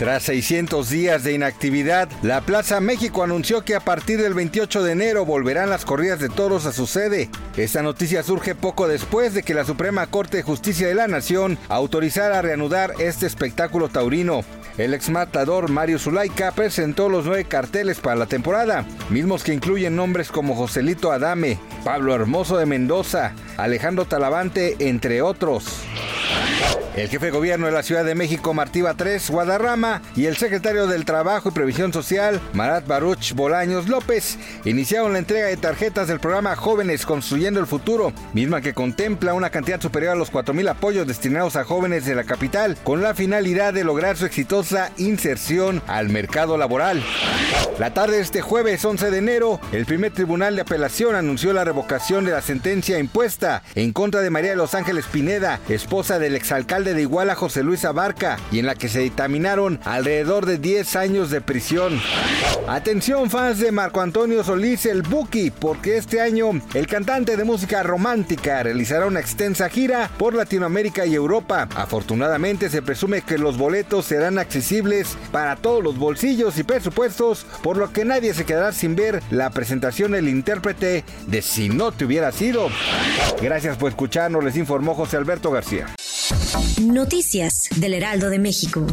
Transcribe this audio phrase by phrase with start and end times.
[0.00, 4.92] Tras 600 días de inactividad, la Plaza México anunció que a partir del 28 de
[4.92, 7.28] enero volverán las corridas de toros a su sede.
[7.58, 11.58] Esta noticia surge poco después de que la Suprema Corte de Justicia de la Nación
[11.68, 14.40] autorizara reanudar este espectáculo taurino.
[14.78, 20.30] El exmatador Mario Zulaika presentó los nueve carteles para la temporada, mismos que incluyen nombres
[20.30, 25.82] como Joselito Adame, Pablo Hermoso de Mendoza, Alejandro Talavante, entre otros.
[27.00, 30.86] El jefe de gobierno de la Ciudad de México, Martí Batres Guadarrama, y el secretario
[30.86, 36.20] del Trabajo y Previsión Social, Marat Baruch Bolaños López, iniciaron la entrega de tarjetas del
[36.20, 41.06] programa Jóvenes Construyendo el Futuro, misma que contempla una cantidad superior a los 4.000 apoyos
[41.06, 46.10] destinados a jóvenes de la capital, con la finalidad de lograr su exitosa inserción al
[46.10, 47.02] mercado laboral.
[47.80, 51.64] La tarde de este jueves 11 de enero, el primer tribunal de apelación anunció la
[51.64, 56.36] revocación de la sentencia impuesta en contra de María de Los Ángeles Pineda, esposa del
[56.36, 60.94] exalcalde de Iguala José Luis Abarca y en la que se dictaminaron alrededor de 10
[60.96, 61.98] años de prisión.
[62.68, 67.82] Atención fans de Marco Antonio Solís el Buki, porque este año el cantante de música
[67.82, 71.66] romántica realizará una extensa gira por Latinoamérica y Europa.
[71.74, 77.76] Afortunadamente se presume que los boletos serán accesibles para todos los bolsillos y presupuestos, por
[77.76, 82.04] lo que nadie se quedará sin ver la presentación del intérprete de Si no te
[82.04, 82.68] hubiera sido.
[83.42, 85.86] Gracias por escucharnos, les informó José Alberto García.
[86.80, 88.86] Noticias del Heraldo de México.